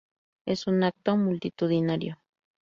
Es 0.47 0.65
un 0.65 0.83
Acto 0.83 1.15
multitudinario. 1.15 2.17